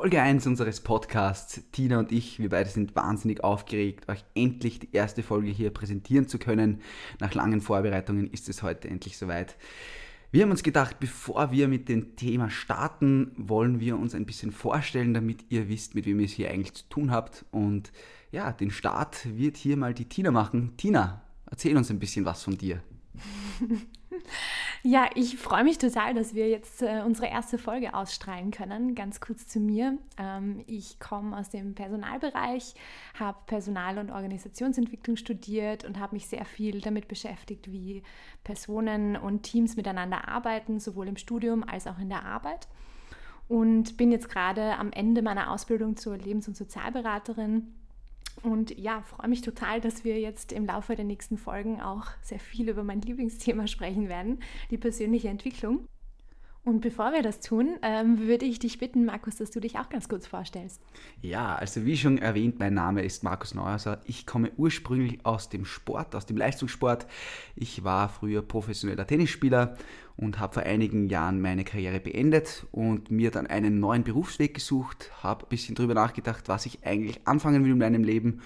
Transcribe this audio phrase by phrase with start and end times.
[0.00, 1.60] Folge 1 unseres Podcasts.
[1.72, 6.28] Tina und ich, wir beide sind wahnsinnig aufgeregt, euch endlich die erste Folge hier präsentieren
[6.28, 6.82] zu können.
[7.18, 9.56] Nach langen Vorbereitungen ist es heute endlich soweit.
[10.30, 14.52] Wir haben uns gedacht, bevor wir mit dem Thema starten, wollen wir uns ein bisschen
[14.52, 17.44] vorstellen, damit ihr wisst, mit wem ihr es hier eigentlich zu tun habt.
[17.50, 17.90] Und
[18.30, 20.76] ja, den Start wird hier mal die Tina machen.
[20.76, 22.84] Tina, erzähl uns ein bisschen was von dir.
[24.82, 28.94] Ja, ich freue mich total, dass wir jetzt äh, unsere erste Folge ausstrahlen können.
[28.94, 29.98] Ganz kurz zu mir.
[30.16, 32.74] Ähm, ich komme aus dem Personalbereich,
[33.18, 38.02] habe Personal- und Organisationsentwicklung studiert und habe mich sehr viel damit beschäftigt, wie
[38.44, 42.68] Personen und Teams miteinander arbeiten, sowohl im Studium als auch in der Arbeit.
[43.48, 47.74] Und bin jetzt gerade am Ende meiner Ausbildung zur Lebens- und Sozialberaterin
[48.42, 52.38] und ja, freue mich total, dass wir jetzt im Laufe der nächsten Folgen auch sehr
[52.38, 55.86] viel über mein Lieblingsthema sprechen werden, die persönliche Entwicklung.
[56.64, 59.88] Und bevor wir das tun, ähm, würde ich dich bitten, Markus, dass du dich auch
[59.88, 60.82] ganz kurz vorstellst.
[61.22, 64.02] Ja, also wie schon erwähnt, mein Name ist Markus Neuhauser.
[64.04, 67.06] Ich komme ursprünglich aus dem Sport, aus dem Leistungssport.
[67.56, 69.78] Ich war früher professioneller Tennisspieler
[70.18, 75.10] und habe vor einigen Jahren meine Karriere beendet und mir dann einen neuen Berufsweg gesucht,
[75.22, 78.42] habe ein bisschen drüber nachgedacht, was ich eigentlich anfangen will in meinem Leben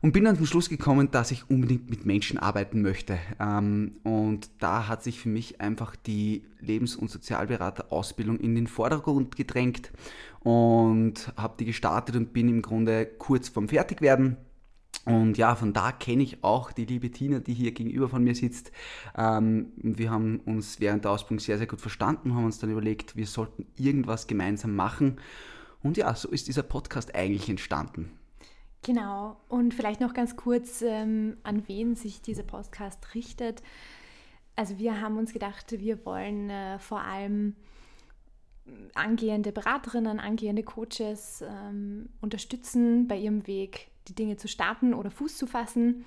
[0.00, 3.18] und bin dann zum Schluss gekommen, dass ich unbedingt mit Menschen arbeiten möchte.
[3.40, 9.36] Ähm, und da hat sich für mich einfach die Lebens- und Sozialberater-Ausbildung in den Vordergrund
[9.36, 9.92] gedrängt
[10.40, 14.36] und habe die gestartet und bin im Grunde kurz vorm Fertigwerden.
[15.08, 18.34] Und ja, von da kenne ich auch die liebe Tina, die hier gegenüber von mir
[18.34, 18.72] sitzt.
[19.16, 23.16] Ähm, wir haben uns während der Ausbildung sehr, sehr gut verstanden, haben uns dann überlegt,
[23.16, 25.18] wir sollten irgendwas gemeinsam machen.
[25.82, 28.10] Und ja, so ist dieser Podcast eigentlich entstanden.
[28.82, 29.40] Genau.
[29.48, 33.62] Und vielleicht noch ganz kurz, ähm, an wen sich dieser Podcast richtet.
[34.56, 37.56] Also wir haben uns gedacht, wir wollen äh, vor allem
[38.94, 45.36] angehende Beraterinnen, angehende Coaches ähm, unterstützen bei ihrem Weg, die Dinge zu starten oder Fuß
[45.36, 46.04] zu fassen.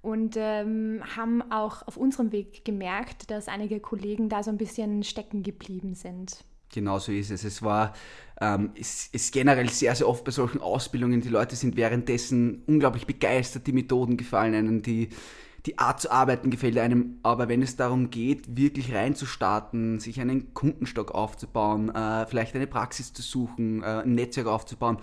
[0.00, 5.04] Und ähm, haben auch auf unserem Weg gemerkt, dass einige Kollegen da so ein bisschen
[5.04, 6.44] stecken geblieben sind.
[6.72, 7.44] Genau so ist es.
[7.44, 7.92] Es war,
[8.40, 13.06] ähm, es ist generell sehr, sehr oft bei solchen Ausbildungen, die Leute sind währenddessen unglaublich
[13.06, 15.10] begeistert, die Methoden gefallen einem, die,
[15.66, 20.54] die Art zu arbeiten gefällt einem, aber wenn es darum geht, wirklich reinzustarten, sich einen
[20.54, 24.98] Kundenstock aufzubauen, äh, vielleicht eine Praxis zu suchen, äh, ein Netzwerk aufzubauen,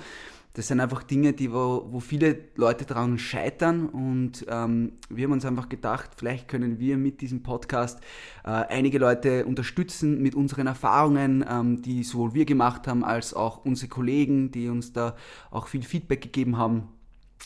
[0.54, 5.34] das sind einfach Dinge, die, wo, wo viele Leute daran scheitern und ähm, wir haben
[5.34, 8.00] uns einfach gedacht, vielleicht können wir mit diesem Podcast
[8.44, 13.64] äh, einige Leute unterstützen mit unseren Erfahrungen, ähm, die sowohl wir gemacht haben, als auch
[13.64, 15.16] unsere Kollegen, die uns da
[15.52, 16.90] auch viel Feedback gegeben haben.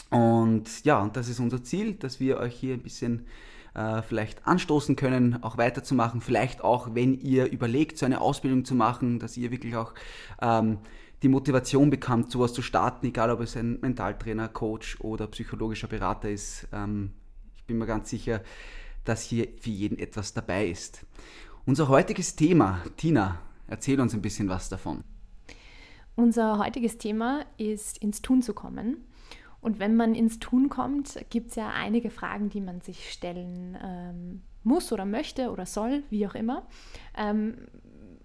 [0.09, 3.25] Und ja, das ist unser Ziel, dass wir euch hier ein bisschen
[3.73, 6.21] äh, vielleicht anstoßen können, auch weiterzumachen.
[6.21, 9.93] Vielleicht auch, wenn ihr überlegt, so eine Ausbildung zu machen, dass ihr wirklich auch
[10.41, 10.77] ähm,
[11.23, 16.29] die Motivation bekommt, sowas zu starten, egal ob es ein Mentaltrainer, Coach oder psychologischer Berater
[16.29, 16.67] ist.
[16.73, 17.13] Ähm,
[17.55, 18.41] ich bin mir ganz sicher,
[19.05, 21.05] dass hier für jeden etwas dabei ist.
[21.65, 25.05] Unser heutiges Thema, Tina, erzähl uns ein bisschen was davon.
[26.15, 28.97] Unser heutiges Thema ist ins Tun zu kommen.
[29.61, 33.77] Und wenn man ins Tun kommt, gibt es ja einige Fragen, die man sich stellen
[33.81, 36.67] ähm, muss oder möchte oder soll, wie auch immer.
[37.17, 37.55] Ähm,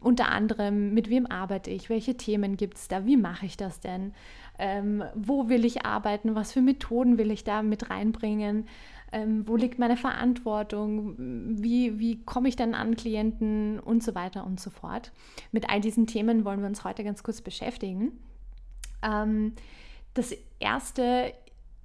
[0.00, 3.80] unter anderem, mit wem arbeite ich, welche Themen gibt es da, wie mache ich das
[3.80, 4.12] denn,
[4.58, 8.66] ähm, wo will ich arbeiten, was für Methoden will ich da mit reinbringen,
[9.12, 14.44] ähm, wo liegt meine Verantwortung, wie, wie komme ich dann an Klienten und so weiter
[14.44, 15.12] und so fort.
[15.50, 18.12] Mit all diesen Themen wollen wir uns heute ganz kurz beschäftigen.
[19.02, 19.54] Ähm,
[20.14, 21.32] das erste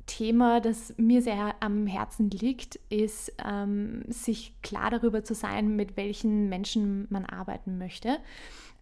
[0.06, 5.98] Thema, das mir sehr am Herzen liegt, ist, ähm, sich klar darüber zu sein, mit
[5.98, 8.20] welchen Menschen man arbeiten möchte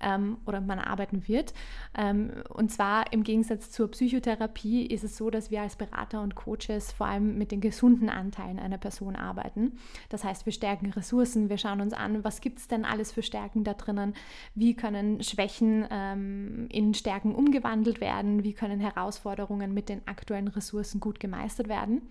[0.01, 1.53] ähm, oder man arbeiten wird.
[1.98, 6.36] Ähm, und zwar im Gegensatz zur Psychotherapie ist es so, dass wir als Berater und
[6.36, 9.74] Coaches vor allem mit den gesunden Anteilen einer Person arbeiten.
[10.09, 13.24] Das heißt, wir stärken Ressourcen, wir schauen uns an, was gibt es denn alles für
[13.24, 14.13] Stärken da drinnen,
[14.56, 21.00] wie können Schwächen ähm, in Stärken umgewandelt werden, wie können Herausforderungen mit den aktuellen Ressourcen
[21.00, 22.01] gut gemeistert werden.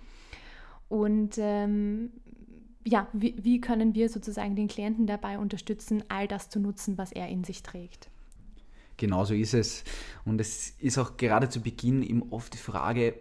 [0.89, 2.11] Und ähm,
[2.85, 7.13] ja, wie, wie können wir sozusagen den Klienten dabei unterstützen, all das zu nutzen, was
[7.13, 8.09] er in sich trägt?
[9.01, 9.83] Genau so ist es.
[10.27, 13.15] Und es ist auch gerade zu Beginn eben oft die Frage,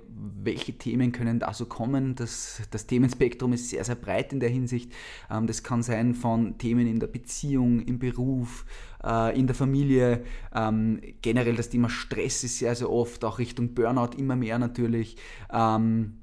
[0.44, 2.16] welche Themen können da so kommen.
[2.16, 4.92] Das, das Themenspektrum ist sehr, sehr breit in der Hinsicht.
[5.32, 8.66] Ähm, das kann sein von Themen in der Beziehung, im Beruf,
[9.06, 10.26] äh, in der Familie.
[10.54, 15.16] Ähm, generell das Thema Stress ist sehr, sehr oft, auch Richtung Burnout immer mehr natürlich.
[15.50, 16.19] Ähm,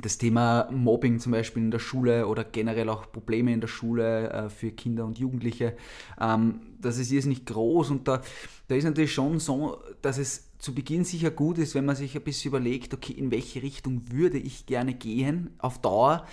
[0.00, 4.30] das Thema Mobbing zum Beispiel in der Schule oder generell auch Probleme in der Schule
[4.30, 5.76] äh, für Kinder und Jugendliche,
[6.20, 8.20] ähm, das ist jetzt nicht groß und da,
[8.68, 12.16] da ist natürlich schon so, dass es zu Beginn sicher gut ist, wenn man sich
[12.16, 16.26] ein bisschen überlegt, okay, in welche Richtung würde ich gerne gehen auf Dauer.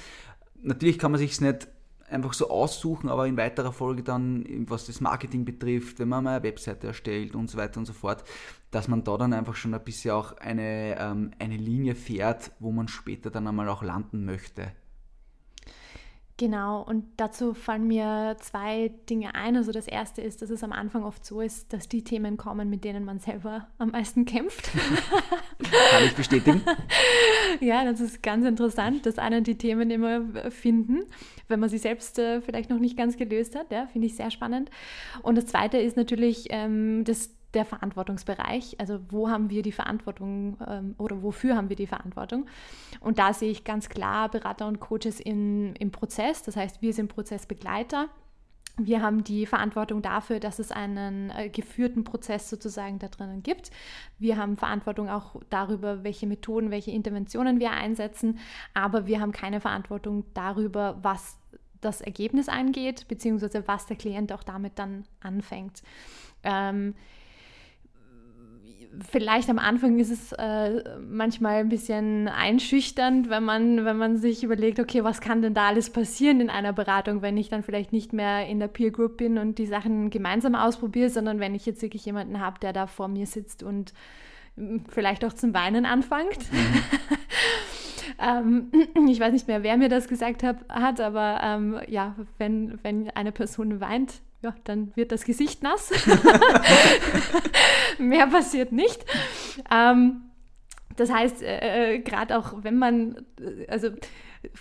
[0.63, 1.67] Natürlich kann man sich es nicht
[2.11, 6.35] einfach so aussuchen, aber in weiterer Folge dann, was das Marketing betrifft, wenn man mal
[6.35, 8.23] eine Webseite erstellt und so weiter und so fort,
[8.71, 12.71] dass man da dann einfach schon ein bisschen auch eine, ähm, eine Linie fährt, wo
[12.71, 14.71] man später dann einmal auch landen möchte.
[16.41, 19.55] Genau, und dazu fallen mir zwei Dinge ein.
[19.55, 22.67] Also das erste ist, dass es am Anfang oft so ist, dass die Themen kommen,
[22.67, 24.71] mit denen man selber am meisten kämpft.
[25.91, 26.63] Kann ich bestätigen.
[27.59, 31.03] ja, das ist ganz interessant, dass einer die Themen immer finden,
[31.47, 33.71] wenn man sie selbst äh, vielleicht noch nicht ganz gelöst hat.
[33.71, 34.71] Ja, finde ich sehr spannend.
[35.21, 38.79] Und das zweite ist natürlich ähm, das der Verantwortungsbereich.
[38.79, 42.45] Also wo haben wir die Verantwortung ähm, oder wofür haben wir die Verantwortung?
[42.99, 46.43] Und da sehe ich ganz klar Berater und Coaches in, im Prozess.
[46.43, 48.09] Das heißt, wir sind Prozessbegleiter.
[48.77, 53.69] Wir haben die Verantwortung dafür, dass es einen äh, geführten Prozess sozusagen da drinnen gibt.
[54.17, 58.39] Wir haben Verantwortung auch darüber, welche Methoden, welche Interventionen wir einsetzen,
[58.73, 61.37] aber wir haben keine Verantwortung darüber, was
[61.81, 65.81] das Ergebnis angeht, beziehungsweise was der Klient auch damit dann anfängt.
[66.43, 66.95] Ähm,
[69.09, 74.43] vielleicht am Anfang ist es äh, manchmal ein bisschen einschüchternd, wenn man, wenn man sich
[74.43, 77.93] überlegt, okay, was kann denn da alles passieren in einer Beratung, wenn ich dann vielleicht
[77.93, 81.65] nicht mehr in der Peer Group bin und die Sachen gemeinsam ausprobiere, sondern wenn ich
[81.65, 83.93] jetzt wirklich jemanden habe, der da vor mir sitzt und
[84.57, 86.51] hm, vielleicht auch zum Weinen anfängt.
[86.51, 86.83] Mhm.
[88.99, 92.79] ähm, ich weiß nicht mehr, wer mir das gesagt hab, hat, aber ähm, ja, wenn,
[92.83, 95.91] wenn eine Person weint, ja, dann wird das Gesicht nass.
[97.99, 99.05] Mehr passiert nicht.
[99.71, 100.23] Ähm,
[100.95, 103.89] das heißt, äh, äh gerade auch wenn man, äh, also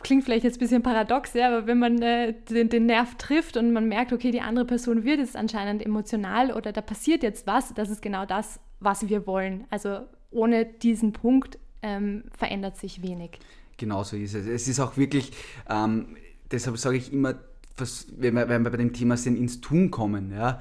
[0.03, 3.57] klingt vielleicht jetzt ein bisschen paradox, ja, aber wenn man äh, den, den, Nerv trifft
[3.57, 7.47] und man merkt, okay, die andere Person wird jetzt anscheinend emotional oder da passiert jetzt
[7.47, 9.65] was, das ist genau das, was wir wollen.
[9.71, 10.01] Also
[10.31, 13.39] ohne diesen Punkt ähm, verändert sich wenig.
[13.79, 14.47] Genau so ist es.
[14.47, 15.33] Es ist auch wirklich,
[15.69, 16.17] ähm,
[16.51, 17.37] deshalb sage ich immer,
[17.77, 20.61] wenn, wir, wenn wir bei dem Thema sind, ins Tun kommen, ja,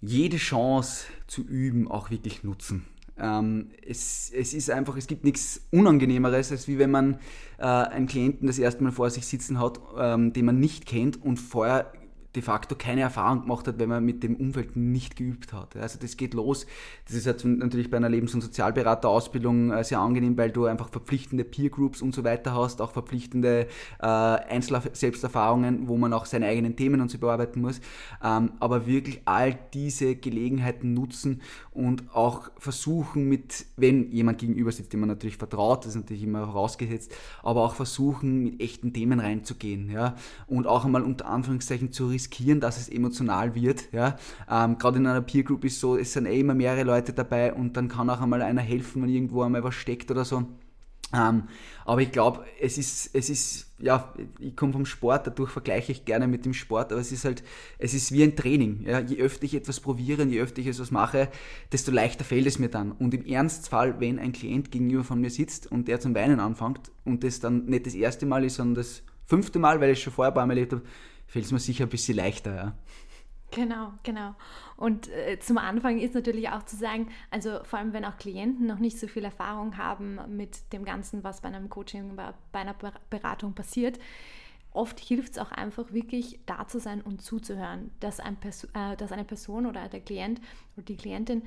[0.00, 2.84] jede Chance zu üben auch wirklich nutzen.
[3.16, 7.18] Ähm, es, es ist einfach, es gibt nichts Unangenehmeres, als wie wenn man
[7.58, 11.22] äh, einen Klienten das erste Mal vor sich sitzen hat, ähm, den man nicht kennt
[11.22, 11.92] und vorher
[12.34, 15.76] de facto keine Erfahrung gemacht hat, wenn man mit dem Umfeld nicht geübt hat.
[15.76, 16.66] Also das geht los.
[17.06, 20.88] Das ist jetzt natürlich bei einer Lebens- und Sozialberaterausbildung äh, sehr angenehm, weil du einfach
[20.88, 23.68] verpflichtende Peer Groups und so weiter hast, auch verpflichtende
[24.00, 27.80] äh, Einzel-Selbsterfahrungen, wo man auch seine eigenen Themen und so bearbeiten muss.
[28.22, 34.92] Ähm, aber wirklich all diese Gelegenheiten nutzen und auch versuchen mit, wenn jemand gegenüber sitzt,
[34.92, 39.20] dem man natürlich vertraut, das ist natürlich immer vorausgesetzt, aber auch versuchen mit echten Themen
[39.20, 40.16] reinzugehen, ja,
[40.46, 43.92] und auch einmal unter Anführungszeichen zu riskieren, riskieren, dass es emotional wird.
[43.92, 44.16] Ja?
[44.50, 47.52] Ähm, Gerade in einer Peer Group ist so, es sind eh immer mehrere Leute dabei
[47.52, 50.46] und dann kann auch einmal einer helfen, wenn irgendwo einmal was steckt oder so.
[51.12, 51.44] Ähm,
[51.84, 56.04] aber ich glaube, es ist, es ist, ja, ich komme vom Sport, dadurch vergleiche ich
[56.04, 57.44] gerne mit dem Sport, aber es ist halt,
[57.78, 58.84] es ist wie ein Training.
[58.84, 58.98] Ja?
[58.98, 61.28] Je öfter ich etwas probiere, je öfter ich etwas mache,
[61.70, 62.90] desto leichter fällt es mir dann.
[62.90, 66.90] Und im Ernstfall, wenn ein Klient gegenüber von mir sitzt und der zum Weinen anfängt
[67.04, 70.02] und das dann nicht das erste Mal ist, sondern das fünfte Mal, weil ich es
[70.02, 70.82] schon vorher ein paar Mal erlebt habe,
[71.26, 72.54] fällt es mir sicher ein bisschen leichter.
[72.54, 72.74] Ja.
[73.54, 74.34] Genau, genau.
[74.76, 78.66] Und äh, zum Anfang ist natürlich auch zu sagen, also vor allem wenn auch Klienten
[78.66, 82.74] noch nicht so viel Erfahrung haben mit dem Ganzen, was bei einem Coaching, bei einer
[83.10, 83.98] Beratung passiert,
[84.72, 88.36] oft hilft es auch einfach wirklich da zu sein und zuzuhören, dass, ein
[88.74, 90.40] äh, dass eine Person oder der Klient
[90.76, 91.42] oder die Klientin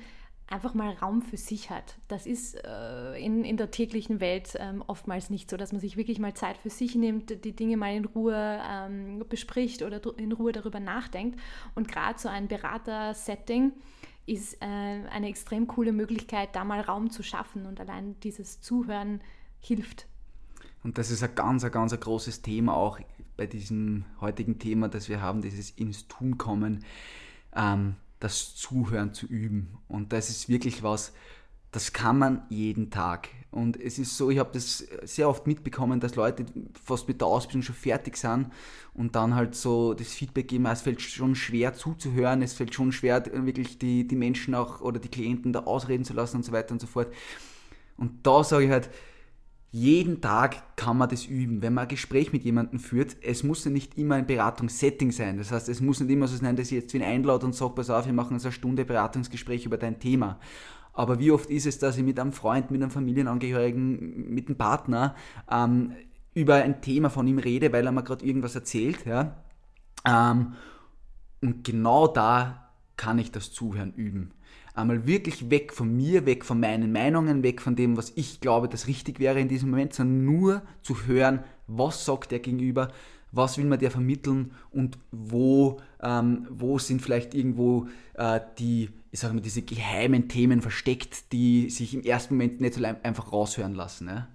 [0.49, 1.97] einfach mal Raum für sich hat.
[2.07, 5.97] Das ist äh, in, in der täglichen Welt ähm, oftmals nicht so, dass man sich
[5.97, 10.31] wirklich mal Zeit für sich nimmt, die Dinge mal in Ruhe ähm, bespricht oder in
[10.31, 11.39] Ruhe darüber nachdenkt.
[11.75, 13.73] Und gerade so ein Berater-Setting
[14.25, 19.21] ist äh, eine extrem coole Möglichkeit, da mal Raum zu schaffen und allein dieses Zuhören
[19.59, 20.07] hilft.
[20.83, 22.99] Und das ist ein ganz, ein ganz großes Thema auch
[23.35, 26.85] bei diesem heutigen Thema, das wir haben, dieses ins Tun kommen.
[27.55, 29.77] Ähm, das Zuhören zu üben.
[29.87, 31.13] Und das ist wirklich was,
[31.71, 33.29] das kann man jeden Tag.
[33.51, 36.45] Und es ist so, ich habe das sehr oft mitbekommen, dass Leute
[36.83, 38.51] fast mit der Ausbildung schon fertig sind
[38.93, 42.91] und dann halt so das Feedback geben, es fällt schon schwer zuzuhören, es fällt schon
[42.91, 46.51] schwer, wirklich die, die Menschen auch oder die Klienten da ausreden zu lassen und so
[46.51, 47.13] weiter und so fort.
[47.97, 48.89] Und da sage ich halt,
[49.71, 51.61] jeden Tag kann man das üben.
[51.61, 55.37] Wenn man ein Gespräch mit jemandem führt, es muss ja nicht immer ein Beratungssetting sein.
[55.37, 57.73] Das heißt, es muss nicht immer so sein, dass ich jetzt wen einlade und sage,
[57.75, 60.39] pass auf, wir machen jetzt eine Stunde Beratungsgespräch über dein Thema.
[60.93, 64.57] Aber wie oft ist es, dass ich mit einem Freund, mit einem Familienangehörigen, mit einem
[64.57, 65.15] Partner
[65.51, 65.93] ähm,
[66.33, 69.05] über ein Thema von ihm rede, weil er mir gerade irgendwas erzählt.
[69.05, 69.43] Ja?
[70.05, 70.53] Ähm,
[71.41, 74.31] und genau da kann ich das Zuhören üben.
[74.77, 78.69] Einmal wirklich weg von mir, weg von meinen Meinungen, weg von dem, was ich glaube,
[78.69, 82.89] das richtig wäre in diesem Moment, sondern nur zu hören, was sagt der Gegenüber,
[83.31, 89.19] was will man dir vermitteln und wo, ähm, wo sind vielleicht irgendwo äh, die, ich
[89.19, 93.73] sage mal, diese geheimen Themen versteckt, die sich im ersten Moment nicht so einfach raushören
[93.73, 94.07] lassen.
[94.07, 94.27] Ja?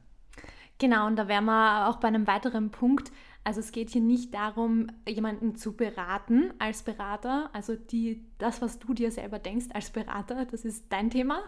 [0.78, 3.12] Genau, und da wären wir auch bei einem weiteren Punkt,
[3.44, 7.50] also es geht hier nicht darum, jemanden zu beraten als Berater.
[7.52, 11.42] Also die, das, was du dir selber denkst als Berater, das ist dein Thema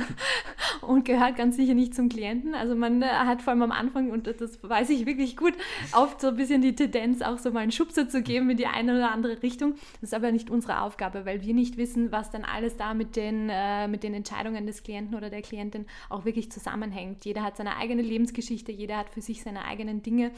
[0.82, 2.54] und gehört ganz sicher nicht zum Klienten.
[2.54, 5.54] Also man äh, hat vor allem am Anfang, und das weiß ich wirklich gut,
[5.92, 8.66] oft so ein bisschen die Tendenz, auch so mal einen Schubser zu geben in die
[8.66, 9.72] eine oder andere Richtung.
[10.00, 13.16] Das ist aber nicht unsere Aufgabe, weil wir nicht wissen, was dann alles da mit
[13.16, 17.24] den, äh, mit den Entscheidungen des Klienten oder der Klientin auch wirklich zusammenhängt.
[17.24, 20.30] Jeder hat seine eigene Lebensgeschichte, jeder hat für sich seine eigenen Dinge,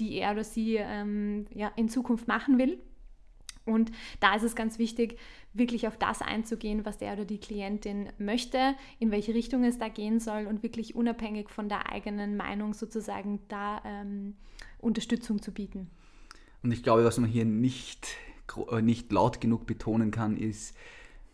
[0.00, 2.78] die er oder sie ähm, ja, in Zukunft machen will.
[3.64, 5.18] Und da ist es ganz wichtig,
[5.52, 9.88] wirklich auf das einzugehen, was der oder die Klientin möchte, in welche Richtung es da
[9.88, 14.36] gehen soll und wirklich unabhängig von der eigenen Meinung sozusagen da ähm,
[14.78, 15.90] Unterstützung zu bieten.
[16.62, 18.08] Und ich glaube, was man hier nicht,
[18.70, 20.74] äh, nicht laut genug betonen kann, ist,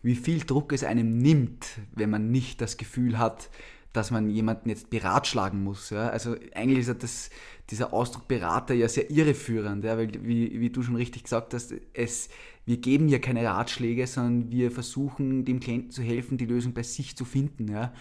[0.01, 3.49] wie viel Druck es einem nimmt, wenn man nicht das Gefühl hat,
[3.95, 5.89] dass man jemanden jetzt beratschlagen muss.
[5.89, 6.09] Ja?
[6.09, 7.29] Also eigentlich ist das,
[7.69, 9.97] dieser Ausdruck Berater ja sehr irreführend, ja?
[9.97, 12.29] weil wie, wie du schon richtig gesagt hast, es,
[12.65, 16.83] wir geben ja keine Ratschläge, sondern wir versuchen dem Klienten zu helfen, die Lösung bei
[16.83, 17.69] sich zu finden.
[17.69, 17.93] Ja?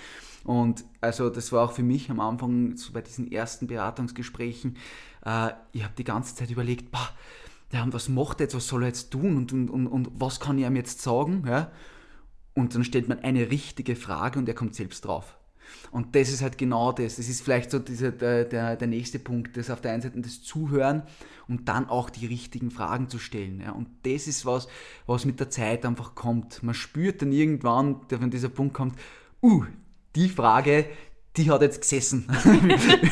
[0.43, 4.77] Und also das war auch für mich am Anfang so bei diesen ersten Beratungsgesprächen,
[5.25, 7.11] äh, ich habe die ganze Zeit überlegt, bah,
[7.73, 10.41] ja, was macht er jetzt, was soll er jetzt tun und, und, und, und was
[10.41, 11.45] kann ich ihm jetzt sagen?
[11.47, 11.71] Ja?
[12.55, 15.37] Und dann stellt man eine richtige Frage und er kommt selbst drauf.
[15.91, 17.17] Und das ist halt genau das.
[17.17, 20.43] Das ist vielleicht so dieser, der, der, nächste Punkt, das auf der einen Seite das
[20.43, 21.03] Zuhören
[21.49, 23.61] und dann auch die richtigen Fragen zu stellen.
[23.61, 23.73] Ja.
[23.73, 24.69] Und das ist was,
[25.07, 26.63] was mit der Zeit einfach kommt.
[26.63, 28.99] Man spürt dann irgendwann, wenn dieser Punkt kommt,
[29.43, 29.65] uh,
[30.17, 30.87] die Frage,
[31.37, 32.27] die hat jetzt gesessen,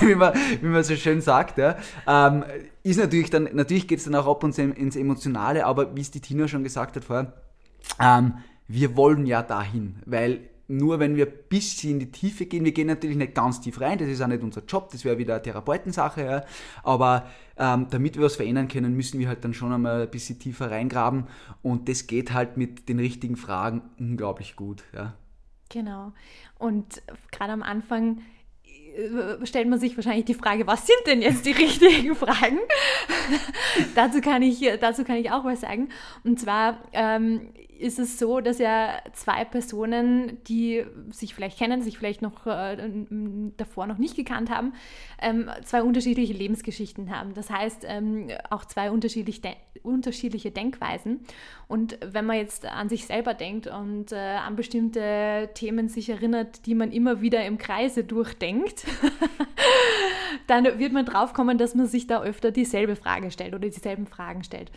[0.00, 1.58] wie, man, wie man so schön sagt.
[1.58, 1.76] Ja.
[2.06, 2.44] Ähm,
[2.82, 6.00] ist natürlich dann, natürlich geht es dann auch ab und zu ins Emotionale, aber wie
[6.00, 7.32] es die Tina schon gesagt hat vorher,
[8.00, 8.34] ähm,
[8.68, 12.72] wir wollen ja dahin, weil nur wenn wir ein bisschen in die Tiefe gehen, wir
[12.72, 15.34] gehen natürlich nicht ganz tief rein, das ist auch nicht unser Job, das wäre wieder
[15.34, 16.44] eine Therapeutensache, ja.
[16.82, 20.38] aber ähm, damit wir was verändern können, müssen wir halt dann schon einmal ein bisschen
[20.38, 21.26] tiefer reingraben
[21.60, 24.82] und das geht halt mit den richtigen Fragen unglaublich gut.
[24.94, 25.14] Ja.
[25.68, 26.12] Genau.
[26.58, 28.22] Und gerade am Anfang
[28.64, 32.58] äh, stellt man sich wahrscheinlich die Frage, was sind denn jetzt die richtigen Fragen?
[33.94, 35.88] dazu, kann ich, dazu kann ich auch was sagen.
[36.24, 37.52] Und zwar ähm,
[37.82, 42.76] ist es so, dass ja zwei Personen, die sich vielleicht kennen, sich vielleicht noch äh,
[43.56, 44.72] davor noch nicht gekannt haben,
[45.20, 47.34] ähm, zwei unterschiedliche Lebensgeschichten haben.
[47.34, 51.20] Das heißt, ähm, auch zwei unterschiedlich de unterschiedliche Denkweisen.
[51.66, 56.66] Und wenn man jetzt an sich selber denkt und äh, an bestimmte Themen sich erinnert,
[56.66, 58.86] die man immer wieder im Kreise durchdenkt,
[60.46, 64.44] dann wird man draufkommen, dass man sich da öfter dieselbe Frage stellt oder dieselben Fragen
[64.44, 64.70] stellt.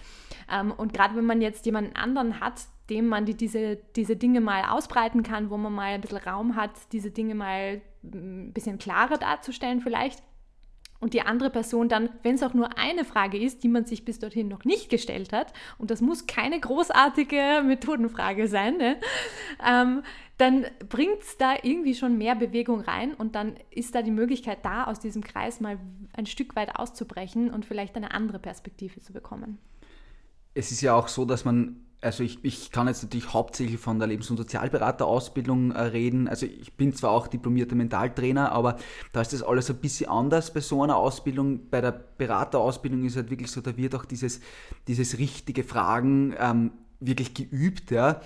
[0.52, 4.42] Ähm, und gerade wenn man jetzt jemanden anderen hat, dem man die, diese, diese Dinge
[4.42, 8.78] mal ausbreiten kann, wo man mal ein bisschen Raum hat, diese Dinge mal ein bisschen
[8.78, 10.22] klarer darzustellen vielleicht.
[11.00, 14.06] Und die andere Person dann, wenn es auch nur eine Frage ist, die man sich
[14.06, 18.98] bis dorthin noch nicht gestellt hat, und das muss keine großartige Methodenfrage sein, ne?
[19.68, 20.04] ähm,
[20.38, 24.60] dann bringt es da irgendwie schon mehr Bewegung rein und dann ist da die Möglichkeit
[24.64, 25.80] da, aus diesem Kreis mal
[26.14, 29.60] ein Stück weit auszubrechen und vielleicht eine andere Perspektive zu bekommen.
[30.56, 33.98] Es ist ja auch so, dass man also ich, ich kann jetzt natürlich hauptsächlich von
[33.98, 36.28] der Lebens- und Sozialberaterausbildung äh, reden.
[36.28, 38.78] Also ich bin zwar auch diplomierter Mentaltrainer, aber
[39.12, 41.68] da ist das alles ein bisschen anders bei so einer Ausbildung.
[41.72, 44.40] Bei der Beraterausbildung ist halt wirklich so, da wird auch dieses,
[44.88, 47.90] dieses richtige Fragen ähm, wirklich geübt.
[47.90, 48.22] Ja.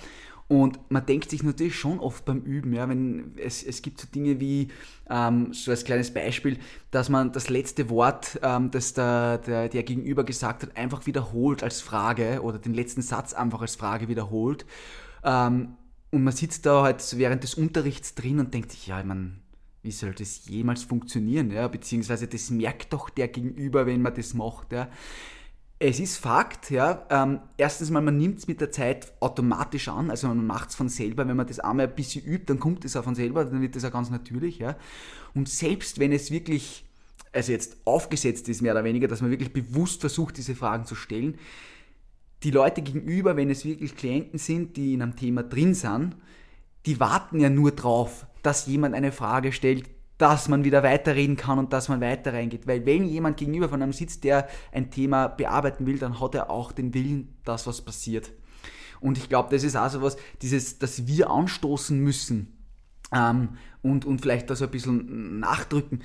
[0.50, 4.08] Und man denkt sich natürlich schon oft beim Üben, ja, wenn es, es gibt so
[4.08, 4.70] Dinge wie,
[5.08, 6.58] ähm, so als kleines Beispiel,
[6.90, 11.62] dass man das letzte Wort, ähm, das der, der, der Gegenüber gesagt hat, einfach wiederholt
[11.62, 14.66] als Frage oder den letzten Satz einfach als Frage wiederholt.
[15.24, 15.76] Ähm,
[16.10, 19.34] und man sitzt da halt während des Unterrichts drin und denkt sich, ja, ich meine,
[19.84, 21.52] wie soll das jemals funktionieren?
[21.52, 21.68] Ja?
[21.68, 24.72] Beziehungsweise das merkt doch der Gegenüber, wenn man das macht.
[24.72, 24.90] Ja?
[25.82, 27.06] Es ist Fakt, ja.
[27.10, 30.76] Ähm, erstens mal, man nimmt es mit der Zeit automatisch an, also man macht es
[30.76, 31.26] von selber.
[31.26, 33.78] Wenn man das einmal ein bisschen übt, dann kommt es auch von selber, dann wird
[33.78, 34.76] das auch ganz natürlich, ja.
[35.34, 36.86] Und selbst wenn es wirklich,
[37.32, 40.96] also jetzt aufgesetzt ist, mehr oder weniger, dass man wirklich bewusst versucht, diese Fragen zu
[40.96, 41.38] stellen,
[42.44, 46.18] die Leute gegenüber, wenn es wirklich Klienten sind, die in einem Thema drin sind,
[46.86, 51.58] die warten ja nur drauf, dass jemand eine Frage stellt, dass man wieder weiterreden kann
[51.58, 52.68] und dass man weiter reingeht.
[52.68, 56.52] Weil wenn jemand gegenüber von einem sitzt, der ein Thema bearbeiten will, dann hat er
[56.52, 58.32] auch den Willen, dass was passiert.
[59.00, 62.58] Und ich glaube, das ist auch so was, dieses, dass wir anstoßen müssen
[63.14, 66.04] ähm, und, und vielleicht da so ein bisschen nachdrücken.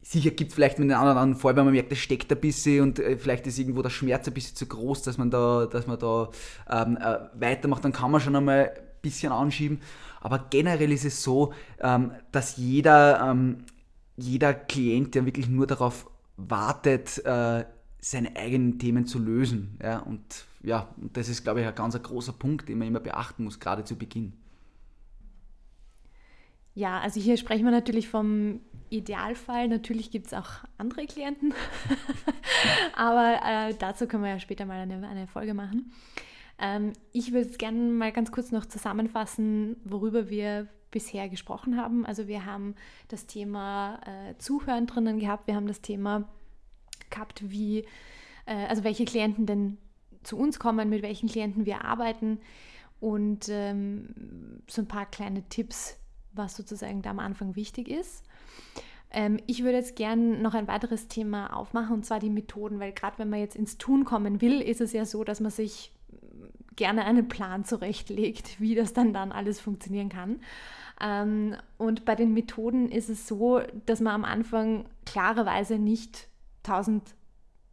[0.00, 2.82] Sicher gibt es vielleicht mit den anderen Fall, wenn man merkt, es steckt ein bisschen
[2.82, 5.86] und äh, vielleicht ist irgendwo der Schmerz ein bisschen zu groß, dass man da, dass
[5.86, 6.30] man da
[6.70, 9.80] ähm, äh, weitermacht, dann kann man schon einmal ein bisschen anschieben.
[10.22, 13.64] Aber generell ist es so, ähm, dass jeder, ähm,
[14.16, 17.64] jeder Klient ja wirklich nur darauf wartet, äh,
[17.98, 19.78] seine eigenen Themen zu lösen.
[19.82, 19.98] Ja?
[19.98, 23.42] Und ja, das ist, glaube ich, ein ganz ein großer Punkt, den man immer beachten
[23.42, 24.32] muss, gerade zu Beginn.
[26.74, 28.60] Ja, also hier sprechen wir natürlich vom
[28.90, 29.66] Idealfall.
[29.66, 30.48] Natürlich gibt es auch
[30.78, 31.52] andere Klienten,
[32.96, 35.92] aber äh, dazu können wir ja später mal eine, eine Folge machen.
[36.62, 42.06] Ähm, ich würde es gerne mal ganz kurz noch zusammenfassen, worüber wir bisher gesprochen haben.
[42.06, 42.76] Also wir haben
[43.08, 46.28] das Thema äh, Zuhören drinnen gehabt, wir haben das Thema
[47.10, 47.80] gehabt, wie,
[48.46, 49.78] äh, also welche Klienten denn
[50.22, 52.38] zu uns kommen, mit welchen Klienten wir arbeiten
[53.00, 55.98] und ähm, so ein paar kleine Tipps,
[56.32, 58.24] was sozusagen da am Anfang wichtig ist.
[59.10, 62.92] Ähm, ich würde jetzt gerne noch ein weiteres Thema aufmachen und zwar die Methoden, weil
[62.92, 65.92] gerade wenn man jetzt ins Tun kommen will, ist es ja so, dass man sich
[66.76, 70.40] gerne einen Plan zurechtlegt, wie das dann dann alles funktionieren kann.
[71.00, 76.28] Ähm, und bei den Methoden ist es so, dass man am Anfang klarerweise nicht
[76.62, 77.14] tausend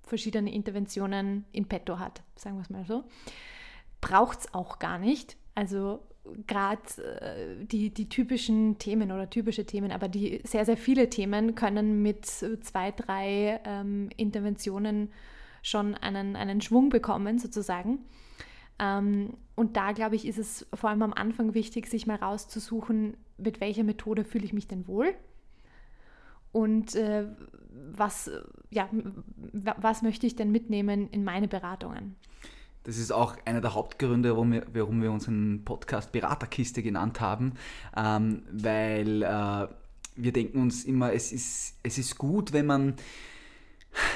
[0.04, 3.04] verschiedene Interventionen in petto hat, sagen wir es mal so.
[4.02, 5.38] Braucht es auch gar nicht.
[5.54, 6.00] Also
[6.48, 6.82] gerade
[7.22, 12.02] äh, die, die typischen Themen oder typische Themen, aber die sehr, sehr viele Themen können
[12.02, 15.12] mit zwei, drei ähm, Interventionen
[15.62, 18.00] schon einen, einen Schwung bekommen, sozusagen.
[18.80, 23.18] Ähm, und da, glaube ich, ist es vor allem am Anfang wichtig, sich mal rauszusuchen,
[23.38, 25.14] mit welcher Methode fühle ich mich denn wohl
[26.52, 27.26] und äh,
[27.96, 28.32] was,
[28.70, 28.90] ja,
[29.54, 32.16] was möchte ich denn mitnehmen in meine Beratungen.
[32.84, 37.54] Das ist auch einer der Hauptgründe, warum wir, warum wir unseren Podcast Beraterkiste genannt haben,
[37.96, 39.68] ähm, weil äh,
[40.16, 42.96] wir denken uns immer, es ist, es ist gut, wenn man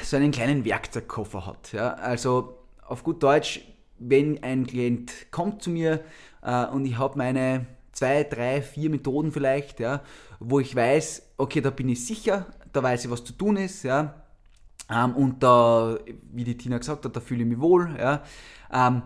[0.01, 1.73] so einen kleinen Werkzeugkoffer hat.
[1.73, 1.93] Ja?
[1.93, 3.61] Also auf gut Deutsch,
[3.99, 6.03] wenn ein Klient kommt zu mir
[6.41, 10.01] äh, und ich habe meine zwei, drei, vier Methoden vielleicht, ja,
[10.39, 13.83] wo ich weiß, okay, da bin ich sicher, da weiß ich, was zu tun ist,
[13.83, 14.23] ja,
[14.89, 15.97] ähm, und da,
[16.31, 18.23] wie die Tina gesagt hat, da fühle ich mich wohl, ja,
[18.71, 19.03] ähm,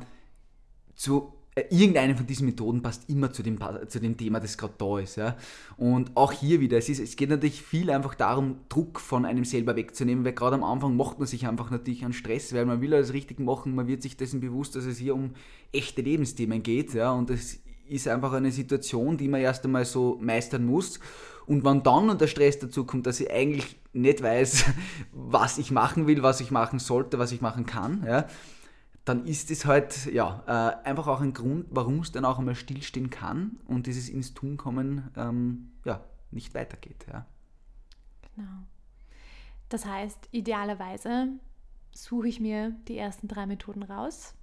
[0.95, 1.36] zu
[1.69, 5.15] irgendeine von diesen Methoden passt immer zu dem, zu dem Thema, das gerade da ist.
[5.15, 5.37] Ja?
[5.77, 9.45] Und auch hier wieder, es, ist, es geht natürlich viel einfach darum, Druck von einem
[9.45, 12.81] selber wegzunehmen, weil gerade am Anfang macht man sich einfach natürlich an Stress, weil man
[12.81, 15.31] will alles richtig machen, man wird sich dessen bewusst, dass es hier um
[15.71, 16.93] echte Lebensthemen geht.
[16.93, 17.11] Ja?
[17.11, 20.99] Und es ist einfach eine Situation, die man erst einmal so meistern muss.
[21.45, 24.65] Und wenn dann der Stress dazu kommt, dass ich eigentlich nicht weiß,
[25.13, 28.27] was ich machen will, was ich machen sollte, was ich machen kann, ja,
[29.07, 32.55] dann ist es halt ja, äh, einfach auch ein Grund, warum es dann auch einmal
[32.55, 37.05] stillstehen kann und dieses ins Tun kommen ähm, ja, nicht weitergeht.
[37.09, 37.25] Ja.
[38.35, 38.65] Genau.
[39.69, 41.29] Das heißt, idealerweise
[41.93, 44.33] suche ich mir die ersten drei Methoden raus.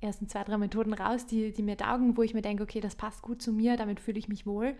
[0.00, 2.94] Ersten zwei, drei Methoden raus, die, die mir taugen, wo ich mir denke, okay, das
[2.94, 4.76] passt gut zu mir, damit fühle ich mich wohl.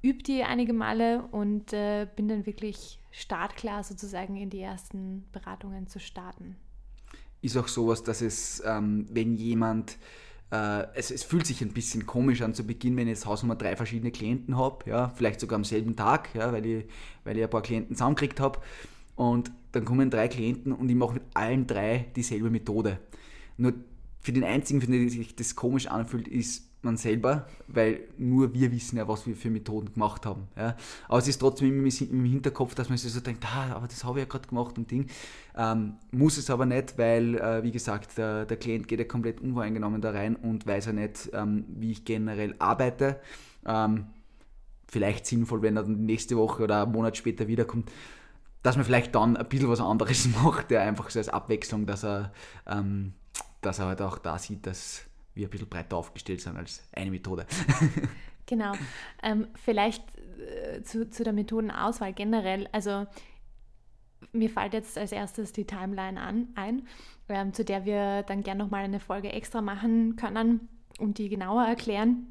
[0.00, 5.86] Übe die einige Male und äh, bin dann wirklich startklar sozusagen in die ersten Beratungen
[5.86, 6.56] zu starten
[7.42, 9.98] ist auch sowas, dass es, ähm, wenn jemand,
[10.50, 13.56] äh, es, es, fühlt sich ein bisschen komisch an zu Beginn, wenn ich jetzt Hausnummer
[13.56, 16.84] drei verschiedene Klienten habe, ja, vielleicht sogar am selben Tag, ja, weil, ich,
[17.24, 18.60] weil ich ein paar Klienten zusammengekriegt habe.
[19.16, 22.98] Und dann kommen drei Klienten und ich mache mit allen drei dieselbe Methode.
[23.56, 23.74] Nur
[24.20, 28.72] für den einzigen, für den sich das komisch anfühlt, ist man selber, weil nur wir
[28.72, 30.48] wissen ja, was wir für Methoden gemacht haben.
[30.56, 30.76] Ja.
[31.08, 34.18] Aber es ist trotzdem im Hinterkopf, dass man sich so denkt, ah, aber das habe
[34.18, 35.08] ich ja gerade gemacht und Ding.
[35.56, 39.40] Ähm, muss es aber nicht, weil, äh, wie gesagt, der, der Klient geht ja komplett
[39.40, 43.20] unvoreingenommen da rein und weiß ja nicht, ähm, wie ich generell arbeite.
[43.66, 44.06] Ähm,
[44.88, 47.90] vielleicht sinnvoll, wenn er dann nächste Woche oder einen Monat später wiederkommt,
[48.62, 52.04] dass man vielleicht dann ein bisschen was anderes macht, der einfach so als Abwechslung, dass
[52.04, 52.32] er,
[52.66, 53.12] ähm,
[53.60, 55.02] dass er halt auch da sieht, dass
[55.34, 57.46] wir ein bisschen breiter aufgestellt sind als eine Methode.
[58.46, 58.72] genau.
[59.22, 60.02] Ähm, vielleicht
[60.40, 62.68] äh, zu, zu der Methodenauswahl generell.
[62.72, 63.06] Also
[64.32, 66.86] mir fällt jetzt als erstes die Timeline an, ein,
[67.28, 71.64] ähm, zu der wir dann gerne nochmal eine Folge extra machen können und die genauer
[71.64, 72.26] erklären.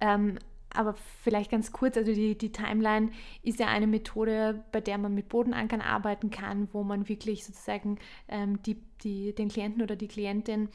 [0.00, 0.38] Ähm,
[0.74, 3.10] aber vielleicht ganz kurz, also die, die Timeline
[3.42, 7.98] ist ja eine Methode, bei der man mit Bodenankern arbeiten kann, wo man wirklich sozusagen
[8.28, 10.68] ähm, die, die, den Klienten oder die Klientin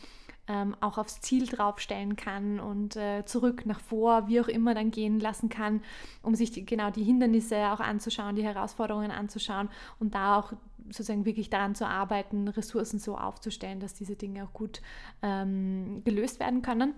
[0.50, 4.92] ähm, auch aufs Ziel draufstellen kann und äh, zurück nach vor, wie auch immer dann
[4.92, 5.82] gehen lassen kann,
[6.24, 10.54] um sich die, genau die Hindernisse auch anzuschauen, die Herausforderungen anzuschauen und da auch
[10.88, 14.82] sozusagen wirklich daran zu arbeiten, Ressourcen so aufzustellen, dass diese Dinge auch gut
[15.22, 16.96] ähm, gelöst werden können.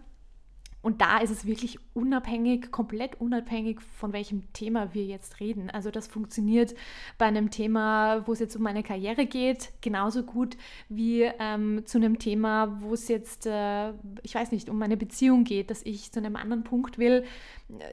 [0.81, 5.69] Und da ist es wirklich unabhängig, komplett unabhängig, von welchem Thema wir jetzt reden.
[5.69, 6.73] Also das funktioniert
[7.17, 10.57] bei einem Thema, wo es jetzt um meine Karriere geht, genauso gut
[10.89, 13.91] wie ähm, zu einem Thema, wo es jetzt, äh,
[14.23, 17.25] ich weiß nicht, um meine Beziehung geht, dass ich zu einem anderen Punkt will,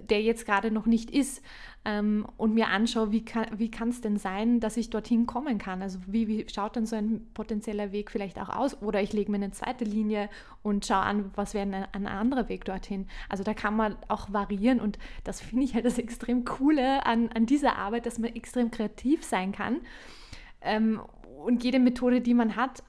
[0.08, 1.42] der jetzt gerade noch nicht ist
[1.88, 5.80] ähm, und mir anschaue, wie kann es denn sein, dass ich dorthin kommen kann.
[5.80, 8.82] Also wie, wie schaut dann so ein potenzieller Weg vielleicht auch aus?
[8.82, 10.28] Oder ich lege mir eine zweite Linie
[10.62, 13.06] und schaue an, was wäre ein, ein anderer Weg dorthin.
[13.30, 17.30] Also da kann man auch variieren und das finde ich halt das extrem Coole an,
[17.30, 19.78] an dieser Arbeit, dass man extrem kreativ sein kann.
[20.60, 21.00] Ähm,
[21.42, 22.82] und jede Methode, die man hat,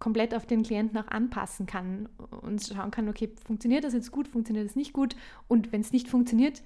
[0.00, 2.10] komplett auf den Klienten auch anpassen kann
[2.42, 5.16] und schauen kann, okay, funktioniert das jetzt gut, funktioniert das nicht gut
[5.48, 6.62] und wenn es nicht funktioniert,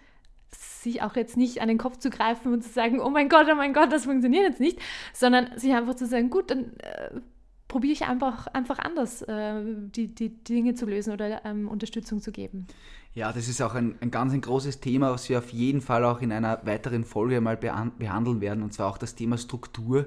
[0.55, 3.47] sich auch jetzt nicht an den Kopf zu greifen und zu sagen, oh mein Gott,
[3.51, 4.79] oh mein Gott, das funktioniert jetzt nicht,
[5.13, 7.21] sondern sich einfach zu sagen, gut, dann äh,
[7.69, 12.33] probiere ich einfach, einfach anders, äh, die, die Dinge zu lösen oder ähm, Unterstützung zu
[12.33, 12.67] geben.
[13.15, 16.05] Ja, das ist auch ein, ein ganz ein großes Thema, was wir auf jeden Fall
[16.05, 20.07] auch in einer weiteren Folge mal behandeln werden, und zwar auch das Thema Struktur,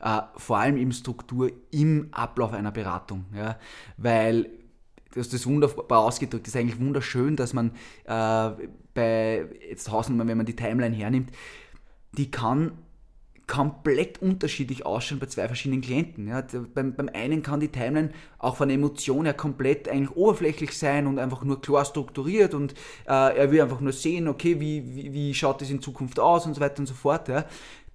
[0.00, 3.26] äh, vor allem eben Struktur im Ablauf einer Beratung.
[3.34, 3.58] Ja?
[3.96, 4.48] Weil
[5.12, 7.72] du hast das wunderbar ausgedrückt, das ist eigentlich wunderschön, dass man
[8.04, 8.50] äh,
[8.94, 11.30] bei, jetzt Hausnummer, wenn man die Timeline hernimmt,
[12.12, 12.72] die kann
[13.46, 16.26] komplett unterschiedlich ausschauen bei zwei verschiedenen Klienten.
[16.26, 16.42] Ja,
[16.74, 21.06] beim, beim einen kann die Timeline auch von der Emotion her komplett eigentlich oberflächlich sein
[21.06, 22.72] und einfach nur klar strukturiert und
[23.06, 26.44] äh, er will einfach nur sehen, okay, wie, wie, wie schaut das in Zukunft aus
[26.44, 27.28] und so weiter und so fort.
[27.28, 27.44] Ja.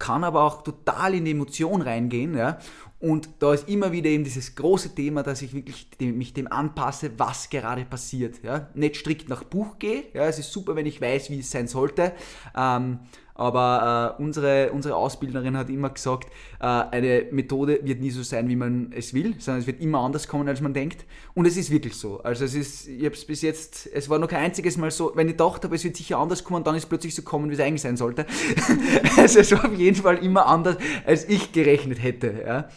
[0.01, 2.57] Kann aber auch total in die Emotion reingehen ja.
[2.99, 6.51] Und da ist immer wieder eben dieses große Thema, dass ich wirklich dem, mich dem
[6.51, 8.43] anpasse, was gerade passiert.
[8.43, 8.69] Ja?
[8.73, 10.05] Nicht strikt nach Buch gehe.
[10.13, 10.25] Ja?
[10.25, 12.13] Es ist super, wenn ich weiß, wie es sein sollte.
[12.55, 12.99] Ähm,
[13.35, 18.49] aber äh, unsere, unsere Ausbilderin hat immer gesagt, äh, eine Methode wird nie so sein,
[18.49, 21.05] wie man es will, sondern es wird immer anders kommen, als man denkt.
[21.33, 22.21] Und es ist wirklich so.
[22.21, 25.11] Also es ist, ich habe es bis jetzt, es war noch kein einziges Mal so,
[25.15, 27.49] wenn ich dachte, aber es wird sicher anders kommen, dann ist es plötzlich so kommen,
[27.49, 28.25] wie es eigentlich sein sollte.
[29.17, 32.43] also es war auf jeden Fall immer anders, als ich gerechnet hätte.
[32.45, 32.69] Ja?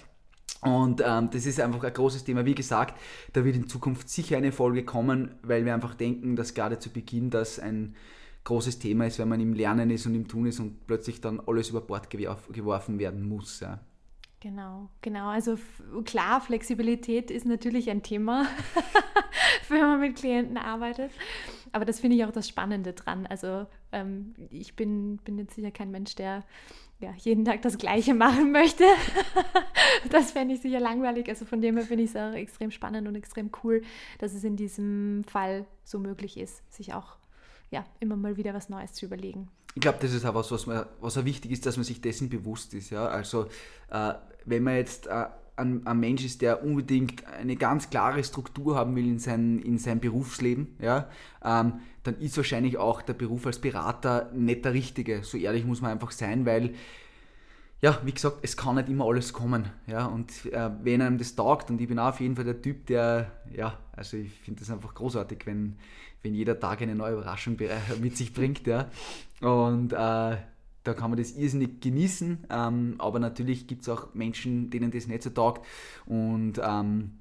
[0.64, 2.46] Und ähm, das ist einfach ein großes Thema.
[2.46, 2.98] Wie gesagt,
[3.34, 6.90] da wird in Zukunft sicher eine Folge kommen, weil wir einfach denken, dass gerade zu
[6.90, 7.94] Beginn das ein
[8.44, 11.40] großes Thema ist, wenn man im Lernen ist und im Tun ist und plötzlich dann
[11.40, 13.60] alles über Bord geworfen werden muss.
[13.60, 13.80] Ja.
[14.40, 15.28] Genau, genau.
[15.28, 15.56] Also
[16.04, 18.46] klar, Flexibilität ist natürlich ein Thema,
[19.70, 21.10] wenn man mit Klienten arbeitet.
[21.72, 23.26] Aber das finde ich auch das Spannende dran.
[23.26, 26.44] Also ähm, ich bin, bin jetzt sicher kein Mensch, der
[27.00, 28.84] ja, jeden Tag das Gleiche machen möchte.
[30.10, 31.28] das fände ich sicher langweilig.
[31.30, 33.80] Also von dem her finde ich es auch extrem spannend und extrem cool,
[34.18, 37.16] dass es in diesem Fall so möglich ist, sich auch
[37.74, 39.48] ja, immer mal wieder was Neues zu überlegen.
[39.74, 42.00] Ich glaube, das ist auch was, was, man, was auch wichtig ist, dass man sich
[42.00, 42.90] dessen bewusst ist.
[42.90, 43.06] Ja?
[43.06, 43.46] Also
[43.90, 48.76] äh, wenn man jetzt äh, ein, ein, Mensch ist, der unbedingt eine ganz klare Struktur
[48.76, 51.08] haben will in sein, in sein Berufsleben, ja,
[51.44, 55.24] ähm, dann ist wahrscheinlich auch der Beruf als Berater nicht der richtige.
[55.24, 56.74] So ehrlich muss man einfach sein, weil
[57.84, 59.70] ja, wie gesagt, es kann nicht immer alles kommen.
[59.86, 62.62] Ja, und äh, wenn einem das taugt, und ich bin auch auf jeden Fall der
[62.62, 65.76] Typ, der, ja, also ich finde das einfach großartig, wenn,
[66.22, 67.58] wenn jeder Tag eine neue Überraschung
[68.00, 68.66] mit sich bringt.
[68.66, 68.88] Ja.
[69.42, 74.70] Und äh, da kann man das irrsinnig genießen, ähm, aber natürlich gibt es auch Menschen,
[74.70, 75.66] denen das nicht so taugt.
[76.06, 77.18] Und ähm,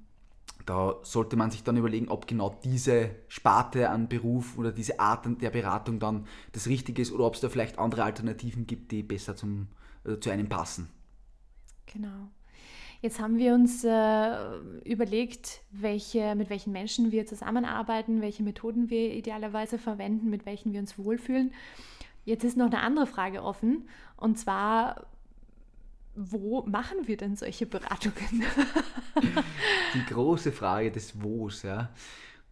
[0.65, 5.27] da sollte man sich dann überlegen, ob genau diese Sparte an Beruf oder diese Art
[5.41, 9.03] der Beratung dann das Richtige ist oder ob es da vielleicht andere Alternativen gibt, die
[9.03, 9.82] besser zum, äh,
[10.19, 10.89] zu einem passen.
[11.85, 12.29] Genau.
[13.03, 19.13] Jetzt haben wir uns äh, überlegt, welche, mit welchen Menschen wir zusammenarbeiten, welche Methoden wir
[19.13, 21.53] idealerweise verwenden, mit welchen wir uns wohlfühlen.
[22.23, 25.05] Jetzt ist noch eine andere Frage offen, und zwar,
[26.15, 28.45] wo machen wir denn solche Beratungen?
[29.93, 31.89] Die große Frage des Wo's, ja.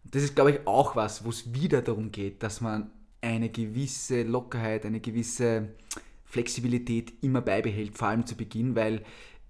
[0.04, 2.90] Das ist, glaube ich, auch was, wo es wieder darum geht, dass man
[3.22, 5.70] eine gewisse Lockerheit, eine gewisse
[6.32, 9.02] Flexibilität immer beibehält, vor allem zu Beginn, weil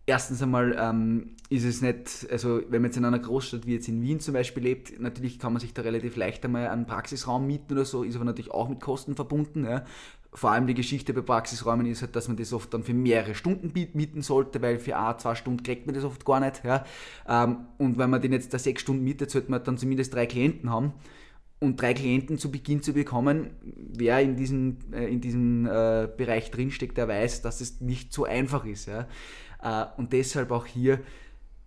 [0.05, 3.87] erstens einmal ähm, ist es nicht, also wenn man jetzt in einer Großstadt wie jetzt
[3.87, 7.47] in Wien zum Beispiel lebt, natürlich kann man sich da relativ leicht einmal einen Praxisraum
[7.47, 9.65] mieten oder so, ist aber natürlich auch mit Kosten verbunden.
[9.65, 9.85] Ja.
[10.33, 13.37] Vor allem die Geschichte bei Praxisräumen ist halt, dass man das oft dann für mehrere
[13.37, 16.65] Stunden mieten sollte, weil für ein, zwei Stunden kriegt man das oft gar nicht.
[16.65, 16.85] Ja.
[17.29, 20.27] Ähm, und wenn man den jetzt da sechs Stunden mietet, sollte man dann zumindest drei
[20.27, 20.95] Klienten haben.
[21.63, 26.51] Und drei Klienten zu Beginn zu bekommen, wer in diesem, äh, in diesem äh, Bereich
[26.51, 28.87] drinsteckt, der weiß, dass es nicht so einfach ist.
[28.87, 29.07] Ja.
[29.63, 31.01] Äh, und deshalb auch hier,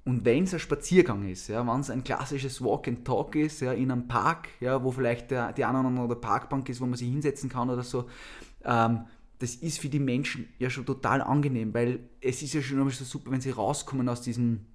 [0.04, 3.62] und wenn es ein Spaziergang ist, ja, wenn es ein klassisches Walk and Talk ist,
[3.62, 6.86] ja, in einem Park, ja, wo vielleicht der, die eine oder andere Parkbank ist, wo
[6.86, 8.10] man sich hinsetzen kann oder so,
[8.66, 9.06] ähm,
[9.40, 12.94] das ist für die Menschen ja schon total angenehm, weil es ist ja schon einmal
[12.94, 14.66] so super, wenn sie rauskommen aus diesem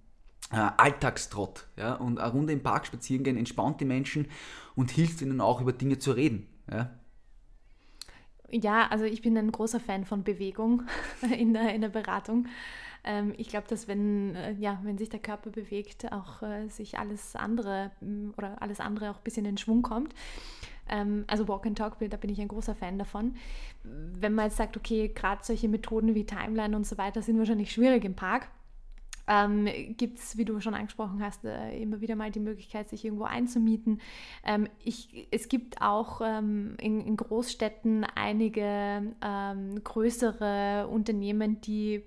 [0.57, 4.27] Alltagstrott ja, und eine Runde im Park spazieren gehen, entspannt die Menschen
[4.75, 6.49] und hilft ihnen auch über Dinge zu reden.
[6.71, 6.91] Ja.
[8.53, 10.83] Ja, also ich bin ein großer Fan von Bewegung
[11.39, 12.49] in der, in der Beratung.
[13.05, 16.99] Ähm, ich glaube, dass wenn, äh, ja, wenn sich der Körper bewegt, auch äh, sich
[16.99, 20.15] alles andere mm, oder alles andere auch ein bisschen in Schwung kommt.
[20.89, 23.37] Ähm, also Walk and Talk, da bin ich ein großer Fan davon.
[23.85, 27.73] Wenn man jetzt sagt, okay, gerade solche Methoden wie Timeline und so weiter sind wahrscheinlich
[27.73, 28.49] schwierig im Park,
[29.27, 33.05] ähm, gibt es, wie du schon angesprochen hast, äh, immer wieder mal die Möglichkeit, sich
[33.05, 34.01] irgendwo einzumieten.
[34.45, 42.05] Ähm, ich, es gibt auch ähm, in, in, Großstädten einige ähm, größere Unternehmen, die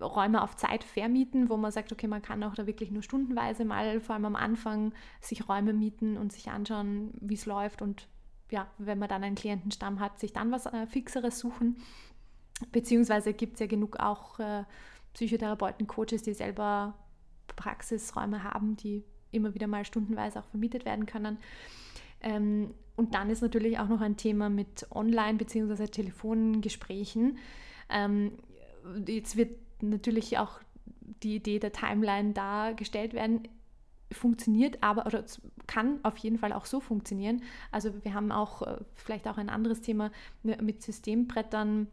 [0.00, 3.64] Räume auf Zeit vermieten, wo man sagt, okay, man kann auch da wirklich nur stundenweise
[3.64, 8.08] mal, vor allem am Anfang, sich Räume mieten und sich anschauen, wie es läuft und
[8.50, 11.76] ja, wenn man dann einen Klientenstamm hat, sich dann was äh, Fixeres suchen.
[12.72, 14.64] Beziehungsweise gibt es ja genug auch äh,
[15.18, 16.94] Psychotherapeuten, Coaches, die selber
[17.56, 19.02] Praxisräume haben, die
[19.32, 21.38] immer wieder mal stundenweise auch vermietet werden können.
[22.20, 25.88] Ähm, und dann ist natürlich auch noch ein Thema mit Online- bzw.
[25.88, 27.38] Telefongesprächen.
[27.88, 28.30] Ähm,
[29.08, 30.60] jetzt wird natürlich auch
[31.24, 33.48] die Idee der Timeline dargestellt werden,
[34.12, 35.24] funktioniert aber oder
[35.66, 37.42] kann auf jeden Fall auch so funktionieren.
[37.72, 40.12] Also wir haben auch äh, vielleicht auch ein anderes Thema
[40.44, 41.88] mit Systembrettern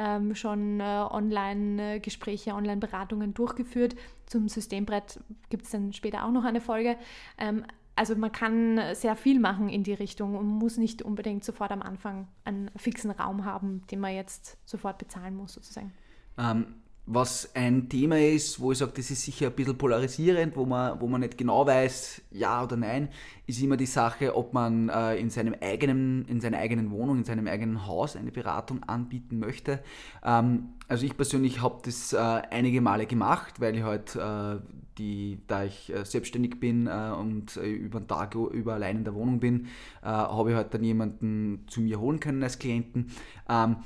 [0.00, 3.94] ähm, schon äh, Online-Gespräche, Online-Beratungen durchgeführt.
[4.24, 6.96] Zum Systembrett gibt es dann später auch noch eine Folge.
[7.36, 7.64] Ähm,
[7.96, 11.82] also man kann sehr viel machen in die Richtung und muss nicht unbedingt sofort am
[11.82, 15.92] Anfang einen fixen Raum haben, den man jetzt sofort bezahlen muss sozusagen.
[16.38, 20.64] Ähm, was ein Thema ist, wo ich sage, das ist sicher ein bisschen polarisierend, wo
[20.64, 23.08] man, wo man nicht genau weiß, ja oder nein,
[23.46, 27.24] ist immer die Sache, ob man äh, in, seinem eigenen, in seiner eigenen Wohnung, in
[27.24, 29.82] seinem eigenen Haus eine Beratung anbieten möchte.
[30.24, 34.60] Ähm, also ich persönlich habe das äh, einige Male gemacht, weil ich halt, äh,
[34.98, 39.04] die, da ich äh, selbstständig bin äh, und äh, über den Tag über allein in
[39.04, 39.66] der Wohnung bin,
[40.02, 43.10] habe ich halt dann jemanden zu mir holen können als Klienten.
[43.48, 43.76] Ähm,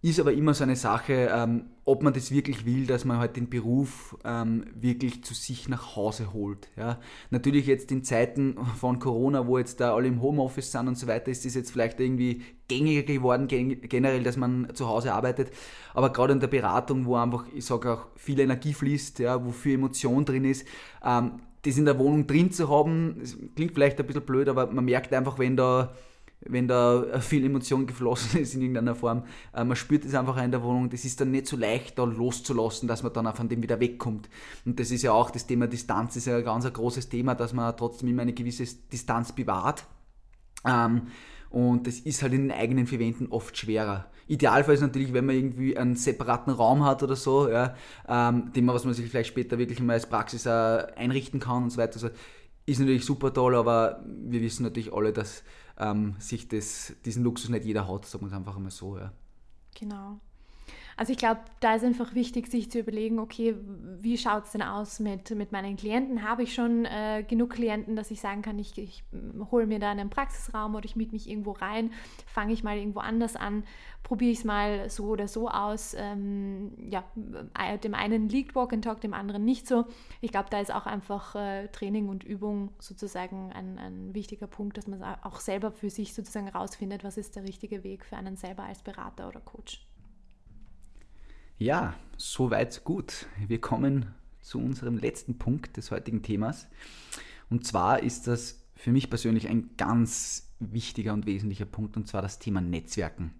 [0.00, 3.36] ist aber immer so eine Sache, ähm, ob man das wirklich will, dass man halt
[3.36, 6.68] den Beruf ähm, wirklich zu sich nach Hause holt.
[6.76, 7.00] Ja.
[7.30, 11.08] Natürlich jetzt in Zeiten von Corona, wo jetzt da alle im Homeoffice sind und so
[11.08, 15.50] weiter, ist das jetzt vielleicht irgendwie gängiger geworden, generell, dass man zu Hause arbeitet.
[15.94, 19.50] Aber gerade in der Beratung, wo einfach, ich sage auch, viel Energie fließt, ja, wo
[19.50, 20.64] viel Emotion drin ist,
[21.04, 23.20] ähm, das in der Wohnung drin zu haben,
[23.56, 25.92] klingt vielleicht ein bisschen blöd, aber man merkt einfach, wenn da
[26.40, 29.24] wenn da viel Emotion geflossen ist in irgendeiner Form.
[29.54, 30.90] Äh, man spürt es einfach in der Wohnung.
[30.90, 33.80] Das ist dann nicht so leicht, da loszulassen, dass man dann auch von dem wieder
[33.80, 34.28] wegkommt.
[34.64, 37.52] Und das ist ja auch das Thema Distanz, ist ja ein ganz großes Thema, dass
[37.52, 39.84] man trotzdem immer eine gewisse Distanz bewahrt.
[40.64, 41.02] Ähm,
[41.50, 44.06] und das ist halt in den eigenen vier Wänden oft schwerer.
[44.26, 47.74] Idealfall ist natürlich, wenn man irgendwie einen separaten Raum hat oder so, ja,
[48.06, 51.70] ähm, den was man sich vielleicht später wirklich mal als Praxis äh, einrichten kann und
[51.70, 51.94] so weiter.
[51.94, 52.10] Also,
[52.66, 55.42] ist natürlich super toll, aber wir wissen natürlich alle, dass
[55.78, 58.98] ähm, sich das, diesen Luxus nicht jeder hat, sagen wir es einfach einmal so.
[58.98, 59.12] Ja.
[59.74, 60.20] Genau.
[60.98, 63.54] Also ich glaube, da ist einfach wichtig, sich zu überlegen, okay,
[64.00, 66.28] wie schaut es denn aus mit, mit meinen Klienten?
[66.28, 69.04] Habe ich schon äh, genug Klienten, dass ich sagen kann, ich, ich
[69.52, 71.92] hole mir da einen Praxisraum oder ich miete mich irgendwo rein,
[72.26, 73.62] fange ich mal irgendwo anders an,
[74.02, 75.94] probiere ich es mal so oder so aus.
[75.96, 77.04] Ähm, ja,
[77.56, 79.84] äh, dem einen liegt Walk and Talk, dem anderen nicht so.
[80.20, 84.76] Ich glaube, da ist auch einfach äh, Training und Übung sozusagen ein, ein wichtiger Punkt,
[84.76, 88.34] dass man auch selber für sich sozusagen rausfindet, was ist der richtige Weg für einen
[88.34, 89.87] selber als Berater oder Coach.
[91.60, 93.26] Ja, soweit gut.
[93.48, 94.06] Wir kommen
[94.40, 96.68] zu unserem letzten Punkt des heutigen Themas.
[97.50, 102.22] Und zwar ist das für mich persönlich ein ganz wichtiger und wesentlicher Punkt, und zwar
[102.22, 103.34] das Thema Netzwerken.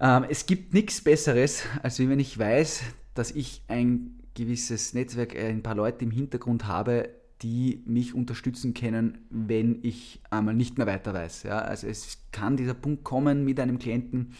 [0.00, 2.82] Ähm, es gibt nichts Besseres, als wenn ich weiß,
[3.14, 7.10] dass ich ein gewisses Netzwerk, äh, ein paar Leute im Hintergrund habe,
[7.42, 11.44] die mich unterstützen können, wenn ich einmal nicht mehr weiter weiß.
[11.44, 14.34] Ja, also es kann dieser Punkt kommen mit einem Klienten,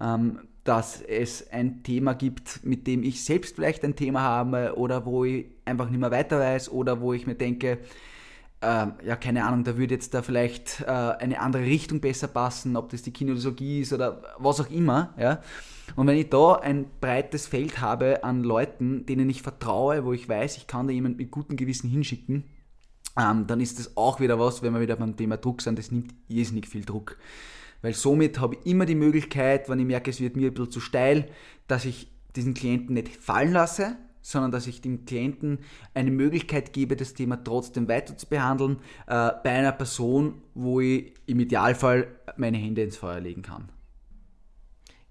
[0.00, 5.04] ähm, dass es ein Thema gibt, mit dem ich selbst vielleicht ein Thema habe oder
[5.06, 7.78] wo ich einfach nicht mehr weiter weiß oder wo ich mir denke,
[8.60, 12.76] äh, ja, keine Ahnung, da würde jetzt da vielleicht äh, eine andere Richtung besser passen,
[12.76, 15.40] ob das die Kinesiologie ist oder was auch immer, ja.
[15.96, 20.28] Und wenn ich da ein breites Feld habe an Leuten, denen ich vertraue, wo ich
[20.28, 22.44] weiß, ich kann da jemand mit gutem Gewissen hinschicken,
[23.18, 25.90] ähm, dann ist das auch wieder was, wenn wir wieder beim Thema Druck sind, das
[25.90, 27.18] nimmt irrsinnig viel Druck.
[27.82, 30.70] Weil somit habe ich immer die Möglichkeit, wenn ich merke, es wird mir ein bisschen
[30.70, 31.28] zu steil,
[31.66, 35.58] dass ich diesen Klienten nicht fallen lasse, sondern dass ich dem Klienten
[35.94, 41.12] eine Möglichkeit gebe, das Thema trotzdem weiter zu behandeln, äh, bei einer Person, wo ich
[41.26, 43.68] im Idealfall meine Hände ins Feuer legen kann.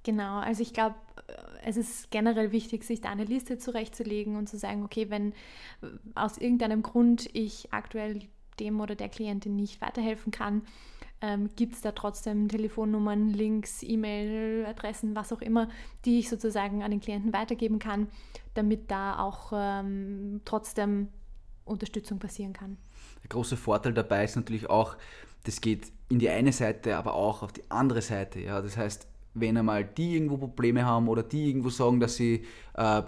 [0.03, 0.95] Genau, also ich glaube,
[1.63, 5.33] es ist generell wichtig, sich da eine Liste zurechtzulegen und zu sagen, okay, wenn
[6.15, 8.21] aus irgendeinem Grund ich aktuell
[8.59, 10.63] dem oder der Klientin nicht weiterhelfen kann,
[11.21, 15.69] ähm, gibt es da trotzdem Telefonnummern, Links, E-Mail-Adressen, was auch immer,
[16.05, 18.07] die ich sozusagen an den Klienten weitergeben kann,
[18.53, 21.09] damit da auch ähm, trotzdem
[21.65, 22.77] Unterstützung passieren kann.
[23.23, 24.97] Der große Vorteil dabei ist natürlich auch,
[25.43, 28.39] das geht in die eine Seite, aber auch auf die andere Seite.
[28.39, 28.61] Ja?
[28.61, 33.01] Das heißt, wenn einmal die irgendwo Probleme haben oder die irgendwo sagen, dass sie äh,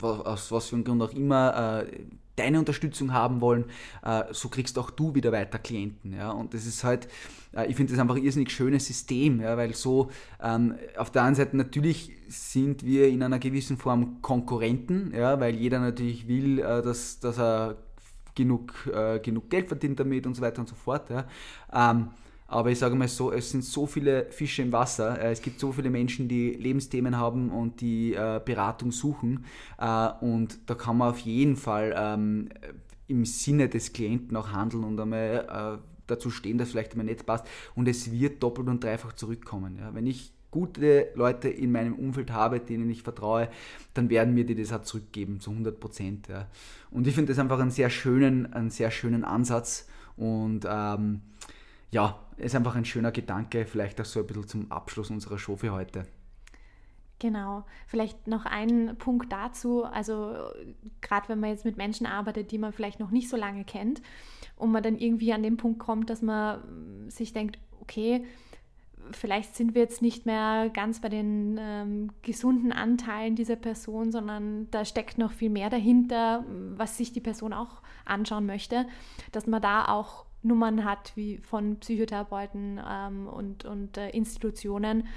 [0.00, 3.64] aus was für einem Grund auch immer äh, deine Unterstützung haben wollen,
[4.04, 6.18] äh, so kriegst auch du wieder weiter Klienten.
[6.20, 7.08] Und das ist halt,
[7.52, 10.10] äh, ich finde das einfach ein irrsinnig schönes System, weil so
[10.42, 15.80] ähm, auf der einen Seite natürlich sind wir in einer gewissen Form Konkurrenten, weil jeder
[15.80, 17.76] natürlich will, äh, dass, dass er
[18.34, 18.74] genug,
[19.22, 21.08] genug Geld verdient damit und so weiter und so fort.
[21.72, 22.08] Ähm,
[22.48, 25.20] aber ich sage mal so, es sind so viele Fische im Wasser.
[25.20, 29.44] Äh, es gibt so viele Menschen, die Lebensthemen haben und die äh, Beratung suchen.
[29.78, 32.48] Äh, und da kann man auf jeden Fall ähm,
[33.08, 37.46] im Sinne des Klienten auch handeln und einmal dazu stehen, dass vielleicht einmal nicht passt.
[37.76, 39.78] Und es wird doppelt und dreifach zurückkommen.
[39.92, 43.48] Wenn ich gute Leute in meinem Umfeld habe, denen ich vertraue,
[43.94, 46.28] dann werden mir die das auch zurückgeben zu 100 Prozent.
[46.90, 49.86] Und ich finde das einfach einen sehr schönen, einen sehr schönen Ansatz.
[50.16, 51.20] Und ähm,
[51.92, 55.56] ja, ist einfach ein schöner Gedanke, vielleicht auch so ein bisschen zum Abschluss unserer Show
[55.56, 56.06] für heute.
[57.18, 60.34] Genau, vielleicht noch ein Punkt dazu, also
[61.00, 64.02] gerade wenn man jetzt mit Menschen arbeitet, die man vielleicht noch nicht so lange kennt
[64.54, 68.26] und man dann irgendwie an den Punkt kommt, dass man sich denkt, okay,
[69.12, 74.70] vielleicht sind wir jetzt nicht mehr ganz bei den ähm, gesunden Anteilen dieser Person, sondern
[74.70, 76.44] da steckt noch viel mehr dahinter,
[76.76, 78.86] was sich die Person auch anschauen möchte,
[79.32, 85.08] dass man da auch Nummern hat, wie von Psychotherapeuten ähm, und, und äh, Institutionen.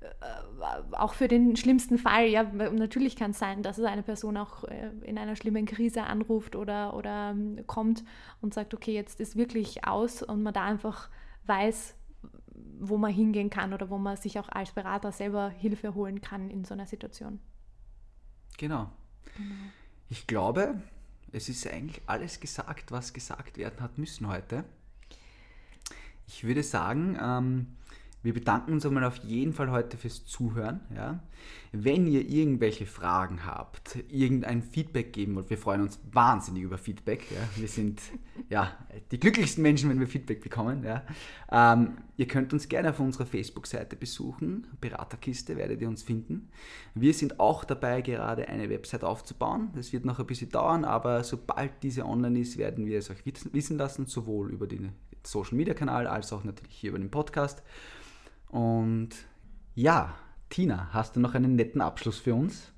[0.00, 4.36] Äh, auch für den schlimmsten Fall, ja, natürlich kann es sein, dass es eine Person
[4.36, 8.04] auch äh, in einer schlimmen Krise anruft oder, oder ähm, kommt
[8.40, 11.10] und sagt, okay, jetzt ist wirklich aus und man da einfach
[11.46, 11.96] weiß,
[12.78, 16.50] wo man hingehen kann oder wo man sich auch als Berater selber Hilfe holen kann
[16.50, 17.40] in so einer Situation.
[18.56, 18.90] Genau.
[19.36, 19.54] genau.
[20.08, 20.80] Ich glaube,
[21.32, 24.64] es ist eigentlich alles gesagt, was gesagt werden hat müssen heute.
[26.26, 27.66] Ich würde sagen, ähm,
[28.22, 30.80] wir bedanken uns einmal auf jeden Fall heute fürs Zuhören.
[30.94, 31.20] Ja.
[31.72, 37.30] Wenn ihr irgendwelche Fragen habt, irgendein Feedback geben wollt, wir freuen uns wahnsinnig über Feedback.
[37.30, 37.38] Ja.
[37.56, 38.02] Wir sind
[38.50, 38.76] ja,
[39.10, 40.84] die glücklichsten Menschen, wenn wir Feedback bekommen.
[40.84, 41.02] Ja.
[41.50, 44.66] Ähm, ihr könnt uns gerne auf unserer Facebook-Seite besuchen.
[44.82, 46.50] Beraterkiste werdet ihr uns finden.
[46.94, 49.70] Wir sind auch dabei, gerade eine Website aufzubauen.
[49.74, 53.24] Das wird noch ein bisschen dauern, aber sobald diese online ist, werden wir es euch
[53.24, 57.62] wissen lassen, sowohl über den Social Media Kanal als auch natürlich hier über den Podcast.
[58.50, 59.10] Und
[59.74, 60.14] ja,
[60.48, 62.72] Tina, hast du noch einen netten Abschluss für uns?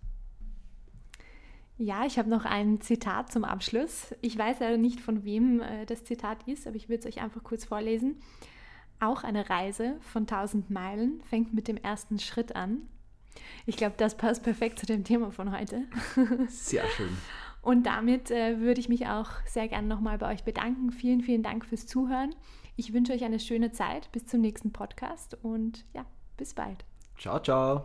[1.79, 4.15] Ja, ich habe noch ein Zitat zum Abschluss.
[4.21, 7.23] Ich weiß leider nicht, von wem äh, das Zitat ist, aber ich würde es euch
[7.23, 8.21] einfach kurz vorlesen.
[9.01, 12.83] Auch eine Reise von 1000 Meilen fängt mit dem ersten Schritt an.
[13.67, 15.85] Ich glaube, das passt perfekt zu dem Thema von heute.
[16.49, 17.17] Sehr schön.
[17.63, 20.91] Und damit äh, würde ich mich auch sehr gerne nochmal bei euch bedanken.
[20.91, 22.35] Vielen, vielen Dank fürs Zuhören.
[22.75, 24.11] Ich wünsche euch eine schöne Zeit.
[24.13, 26.07] Bis zum nächsten Podcast und ja,
[26.39, 26.85] bis bald.
[27.19, 27.85] Ciao, ciao.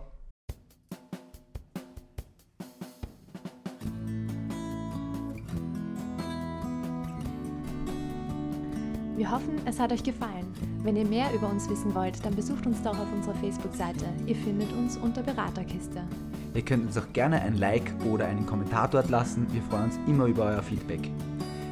[9.17, 10.53] Wir hoffen, es hat euch gefallen.
[10.83, 14.05] Wenn ihr mehr über uns wissen wollt, dann besucht uns doch auf unserer Facebook-Seite.
[14.25, 16.07] Ihr findet uns unter Beraterkiste.
[16.53, 19.51] Ihr könnt uns auch gerne ein Like oder einen Kommentar dort lassen.
[19.51, 21.09] Wir freuen uns immer über euer Feedback.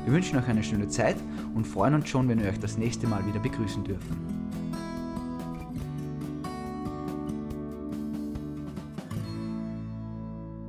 [0.05, 1.16] Wir wünschen euch eine schöne Zeit
[1.56, 4.44] und freuen uns schon, wenn wir euch das nächste Mal wieder begrüßen dürfen.